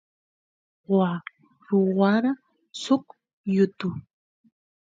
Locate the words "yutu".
3.55-3.89